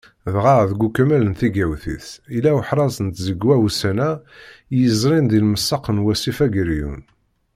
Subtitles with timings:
[0.33, 4.11] Dɣa, deg ukemmel n tigawt-is, yella uḥraz n tẓegwa ussan-a
[4.79, 7.01] yezrin di lemsaq n wasif Ageryun.